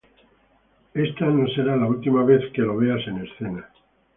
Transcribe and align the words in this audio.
Esta 0.95 1.27
no 1.27 1.47
será 1.49 1.75
la 1.77 1.85
última 1.85 2.23
vez 2.23 2.51
que 2.53 2.63
lo 2.63 2.75
veas 2.75 3.07
en 3.07 3.17
escena. 3.23 3.69